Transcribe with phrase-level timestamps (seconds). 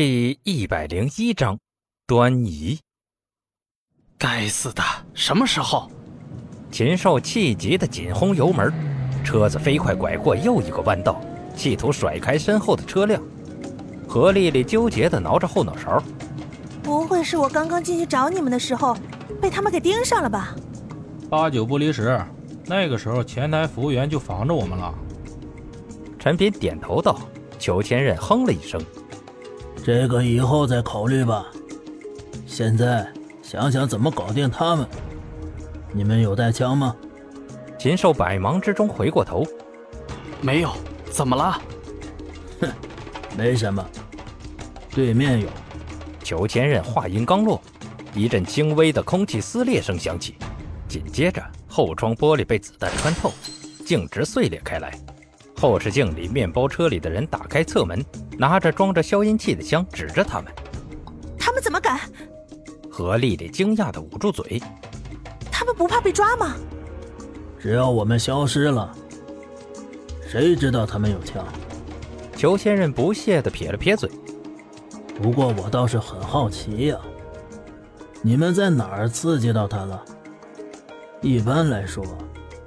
[0.00, 1.58] 第一百零一章，
[2.06, 2.78] 端倪。
[4.16, 4.80] 该死的，
[5.12, 5.90] 什么时候？
[6.70, 8.72] 禽兽气急的紧轰油门，
[9.24, 11.20] 车子飞快拐过又一个弯道，
[11.56, 13.20] 企图甩开身后的车辆。
[14.06, 16.00] 何丽丽纠结的挠着后脑勺，
[16.80, 18.96] 不会是我刚刚进去找你们的时候，
[19.42, 20.54] 被他们给盯上了吧？
[21.28, 22.24] 八九不离十，
[22.66, 24.94] 那个时候前台服务员就防着我们了。
[26.20, 27.20] 陈斌点头道。
[27.58, 28.80] 裘千仞哼了一声。
[29.88, 31.46] 这个以后再考虑吧。
[32.46, 33.10] 现在
[33.40, 34.86] 想想怎么搞定他们。
[35.94, 36.94] 你们有带枪吗？
[37.78, 39.42] 禽兽百忙之中回过头，
[40.42, 40.70] 没有。
[41.10, 41.58] 怎么了？
[42.60, 42.68] 哼，
[43.34, 43.82] 没什么。
[44.90, 45.48] 对面有。
[46.22, 47.58] 裘千仞话音刚落，
[48.14, 50.34] 一阵轻微的空气撕裂声响起，
[50.86, 53.32] 紧接着后窗玻璃被子弹穿透，
[53.86, 54.92] 径直碎裂开来。
[55.56, 58.04] 后视镜里，面包车里的人打开侧门，
[58.38, 60.52] 拿着装着消音器的枪指着他们。
[61.38, 62.00] 他们怎么敢？
[62.88, 64.62] 何丽丽惊讶的捂住嘴。
[65.50, 66.54] 他们不怕被抓吗？
[67.58, 68.94] 只要我们消失了，
[70.28, 71.44] 谁知道他们有枪？
[72.36, 74.08] 裘千仞不屑的撇了撇嘴。
[75.20, 76.96] 不过我倒是很好奇呀，
[78.22, 80.00] 你们在哪儿刺激到他了？
[81.20, 82.04] 一般来说，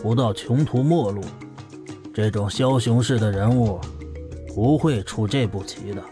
[0.00, 1.20] 不到穷途末路。
[2.14, 3.80] 这种枭雄式的人物，
[4.56, 6.02] 不会出这步棋的。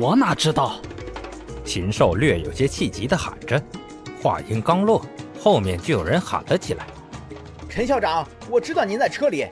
[0.00, 0.80] 我哪知道？
[1.64, 3.62] 禽兽略有些气急地喊着，
[4.20, 5.06] 话音刚落，
[5.40, 6.84] 后面就有人喊了起来
[7.70, 9.46] ：“陈校长，我知道您在车里，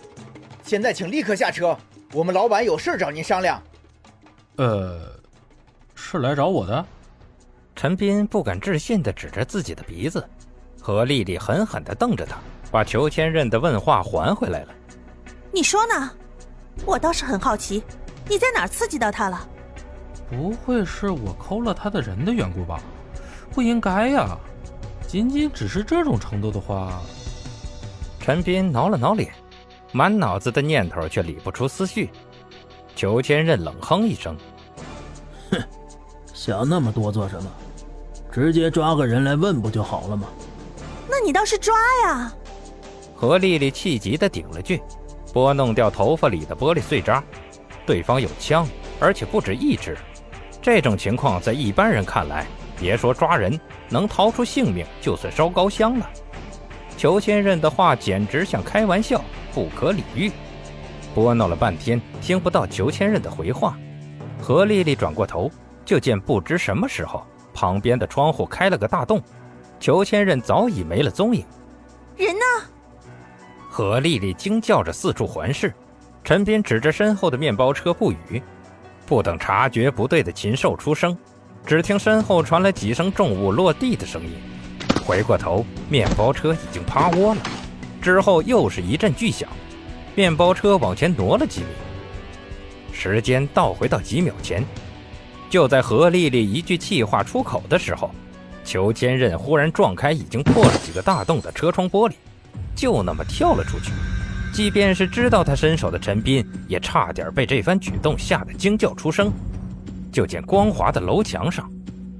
[0.64, 1.78] 现在请立刻下车，
[2.12, 3.62] 我们老板有事找您商量。”
[4.58, 5.00] 呃，
[5.94, 6.84] 是来找我的？
[7.76, 10.28] 陈斌不敢置信地指着自己的鼻子，
[10.80, 12.36] 何丽丽狠狠地瞪着他，
[12.72, 14.74] 把裘千仞的问话还回来了。
[15.52, 16.10] 你说呢？
[16.84, 17.82] 我倒是很好奇，
[18.28, 19.48] 你在哪儿刺激到他了？
[20.28, 22.80] 不会是我抠了他的人的缘故吧？
[23.52, 24.36] 不应该呀！
[25.06, 27.02] 仅仅只是这种程度的话，
[28.18, 29.30] 陈斌挠了挠脸，
[29.92, 32.10] 满脑子的念头却理不出思绪。
[32.96, 34.34] 裘千仞冷哼一声
[35.52, 35.62] ：“哼，
[36.32, 37.50] 想那么多做什么？
[38.30, 40.28] 直接抓个人来问不就好了吗？”
[41.10, 41.74] 那你倒是抓
[42.06, 42.32] 呀！
[43.14, 44.80] 何丽丽气急的顶了句。
[45.32, 47.22] 拨弄掉头发里的玻璃碎渣，
[47.86, 48.68] 对方有枪，
[49.00, 49.96] 而且不止一支。
[50.60, 52.46] 这种情况在一般人看来，
[52.78, 56.08] 别说抓人，能逃出性命就算烧高香了。
[56.96, 60.30] 裘千仞的话简直像开玩笑，不可理喻。
[61.14, 63.76] 拨弄了半天，听不到裘千仞的回话。
[64.40, 65.50] 何丽丽转过头，
[65.84, 69.20] 就见不知什么时候，旁边的窗户开了个大洞，
[69.80, 71.44] 裘千仞早已没了踪影。
[72.16, 72.71] 人呢？
[73.74, 75.72] 何丽丽惊叫着四处环视，
[76.22, 78.42] 陈斌指着身后的面包车不语。
[79.06, 81.16] 不等察觉不对的禽兽出声，
[81.64, 84.32] 只听身后传来几声重物落地的声音。
[85.06, 87.40] 回过头，面包车已经趴窝了。
[88.02, 89.48] 之后又是一阵巨响，
[90.14, 91.66] 面包车往前挪了几米。
[92.92, 94.62] 时间倒回到几秒前，
[95.48, 98.10] 就在何丽丽一句气话出口的时候，
[98.64, 102.12] 裘千仞忽然撞开已经破了几个大洞的车窗玻璃。
[102.74, 103.92] 就那么跳了出去，
[104.52, 109.32] 即便是知道他身手的陈斌，也差点被这番举动吓得惊叫出声。
[110.10, 111.70] 就见光滑的楼墙上，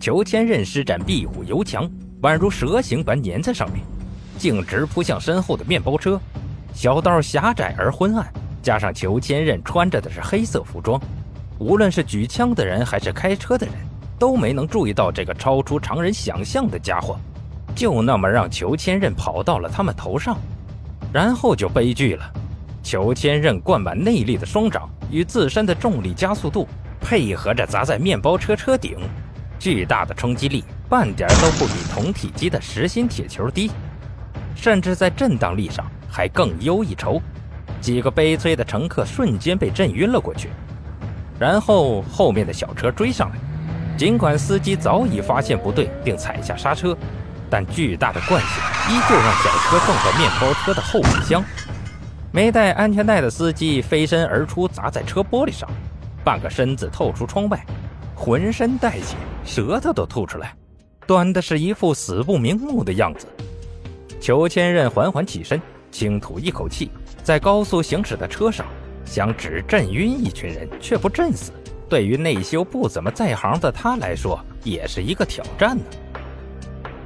[0.00, 1.90] 裘千仞施展壁虎游墙，
[2.22, 3.84] 宛如蛇形般粘在上面，
[4.38, 6.20] 径直扑向身后的面包车。
[6.74, 8.32] 小道狭窄而昏暗，
[8.62, 10.98] 加上裘千仞穿着的是黑色服装，
[11.58, 13.74] 无论是举枪的人还是开车的人，
[14.19, 17.19] 都没能注意到这个超出常人想象的家伙。
[17.74, 20.36] 就那么让裘千仞跑到了他们头上，
[21.12, 22.32] 然后就悲剧了。
[22.82, 26.66] 裘千仞灌满内力的双掌与自身的重力加速度
[27.00, 28.96] 配合着砸在面包车车顶，
[29.58, 33.70] 巨大的冲击力半点都不比同体积的实心铁球低，
[34.56, 37.20] 甚至在震荡力上还更优一筹。
[37.80, 40.48] 几个悲催的乘客瞬间被震晕了过去，
[41.38, 43.36] 然后后面的小车追上来，
[43.96, 46.96] 尽管司机早已发现不对并踩下刹车。
[47.52, 48.50] 但巨大的惯性
[48.88, 51.44] 依旧让小车撞到面包车的后备箱，
[52.31, 55.69] 没带安全带的司机飞身而出，砸在车玻璃上，
[56.25, 57.62] 半个身子透出窗外，
[58.14, 60.56] 浑身带血，舌头都吐出来，
[61.06, 63.26] 端的是一副死不瞑目的样子。
[64.19, 65.60] 裘千仞缓缓起身，
[65.90, 66.90] 轻吐一口气，
[67.22, 68.64] 在高速行驶的车上，
[69.04, 71.52] 想只震晕一群人，却不震死，
[71.87, 75.84] 对于内修不怎么在行的他来说，也是一个挑战呢。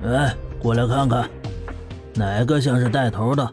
[0.07, 0.33] 哎，
[0.63, 1.29] 过来看看，
[2.15, 3.53] 哪个像是带头的？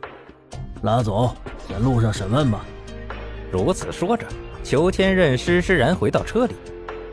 [0.83, 1.35] 拉走，
[1.67, 2.63] 在路上审问吧。
[3.51, 4.27] 如此说着，
[4.63, 6.53] 裘千仞施施然回到车里，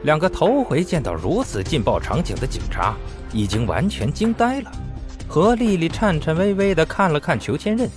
[0.02, 2.94] 两个头回见到如此劲爆场景的警察，
[3.32, 4.70] 已经完全惊呆了。
[5.26, 7.88] 何丽丽颤颤巍巍地看了看裘千仞，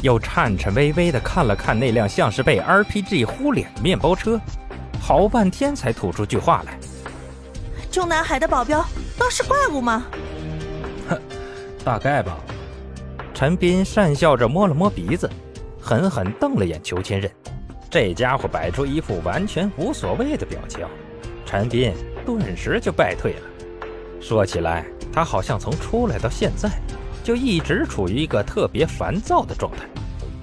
[0.00, 4.40] 又颤颤巍巍地看了看那辆像是被 RPG 呼脸的面包车，
[5.02, 6.78] 好半天才吐出句话来
[7.92, 8.82] ：“中南海的保镖
[9.18, 10.06] 都是怪物吗？”“，
[11.88, 12.36] 大概吧。”
[13.32, 15.30] 陈斌讪笑着摸了摸鼻子，
[15.80, 17.30] 狠狠瞪了眼裘千仞。
[17.88, 20.86] 这家伙摆出一副完全无所谓的表情，
[21.46, 21.94] 陈斌
[22.26, 23.40] 顿时就败退了。
[24.20, 26.68] 说起来，他好像从出来到现在，
[27.24, 29.84] 就一直处于一个特别烦躁的状态。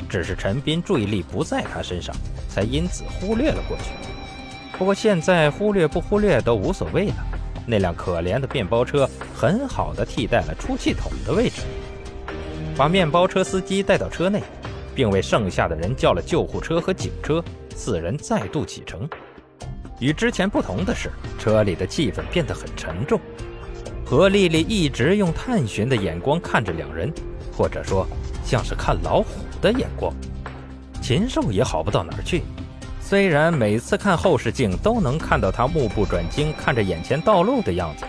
[0.09, 2.15] 只是陈斌注意力不在他身上，
[2.49, 3.91] 才因此忽略了过去。
[4.79, 7.15] 不过现在忽略不忽略都无所谓了。
[7.65, 11.61] 那辆可怜的面包车很好的替代了出气筒的位置，
[12.77, 14.41] 把面包车司机带到车内。
[14.95, 17.43] 并为剩下的人叫了救护车和警车，
[17.75, 19.05] 四人再度启程。
[19.99, 23.19] 与之前不同的是，车里的气氛变得很沉重。
[24.05, 27.13] 何丽丽一直用探寻的眼光看着两人，
[27.51, 28.07] 或者说
[28.45, 29.27] 像是看老虎
[29.61, 30.13] 的眼光。
[31.01, 32.43] 禽兽也好不到哪儿去，
[33.07, 38.03] 虽然每次看后视镜都能看到他目不转睛看着眼前道路的样子，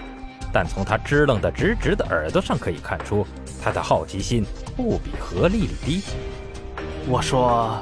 [0.51, 3.27] 但从他支棱的直直的耳朵上可以看出，
[3.63, 4.43] 他的好奇心
[4.75, 6.01] 不比何丽丽低。
[7.07, 7.79] 我说，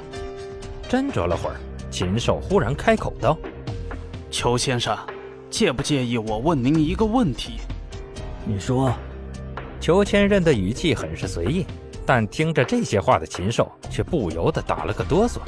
[0.91, 1.55] 斟酌了会儿，
[1.89, 3.39] 禽兽忽然开口道
[4.29, 4.99] ：“裘先生，
[5.49, 7.61] 介不介意我问您一个问题？”
[8.45, 8.93] 你说。
[9.81, 11.65] 裘千仞的语气很是随意，
[12.05, 15.39] 但听着这些话的禽兽却不由得打了个哆嗦。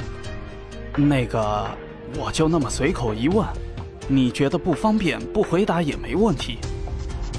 [0.97, 1.67] 那个，
[2.17, 3.45] 我就那么随口一问，
[4.07, 6.57] 你觉得不方便不回答也没问题。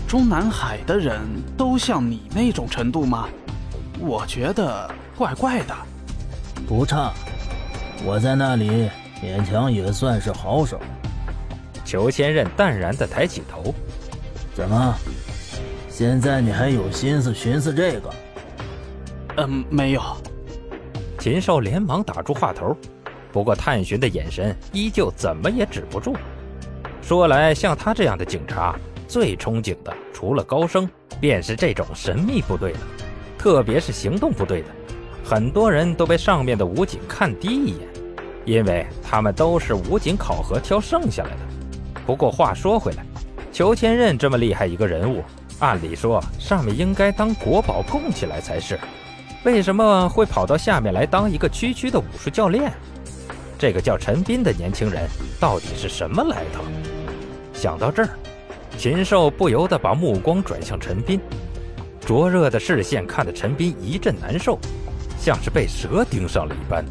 [0.06, 1.20] 中南海的人
[1.56, 3.28] 都像你那种程度吗？
[3.99, 5.75] 我觉得怪怪的。
[6.69, 7.12] 不差，
[8.06, 8.88] 我在那里
[9.20, 10.81] 勉强也算是好手。
[11.84, 13.75] 裘千仞淡然地抬起头
[14.55, 14.94] ：“怎么，
[15.88, 18.10] 现在你还有心思寻思这个
[19.38, 20.02] ？”“嗯，没有。”
[21.19, 22.76] 秦少连忙打住话头，
[23.32, 26.14] 不过探寻的眼神依旧怎么也止不住。
[27.02, 28.75] 说来，像他这样的警察，
[29.06, 30.88] 最憧憬的除了高升，
[31.20, 32.80] 便是这种神秘部队了，
[33.38, 34.69] 特别是行动部队的。
[35.25, 37.88] 很多人都被上面的武警看低一眼，
[38.44, 41.38] 因为他们都是武警考核挑剩下来的。
[42.06, 43.04] 不过话说回来，
[43.52, 45.22] 裘千仞这么厉害一个人物，
[45.58, 48.78] 按理说上面应该当国宝供起来才是，
[49.44, 52.72] 为什么会跑到下面来当一个区区的武术教练？
[53.58, 55.08] 这个叫陈斌的年轻人
[55.40, 56.62] 到底是什么来头？
[57.52, 58.10] 想到这儿，
[58.78, 61.20] 禽兽不由得把目光转向陈斌，
[62.00, 64.58] 灼热的视线看得陈斌一阵难受。
[65.20, 66.84] 像是被蛇盯上了一般。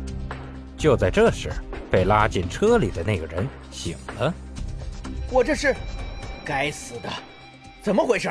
[0.77, 1.49] 就在这时，
[1.89, 4.33] 被拉进车里的那个人醒了。
[5.31, 5.73] 我这是，
[6.43, 7.09] 该死的，
[7.81, 8.29] 怎么回事？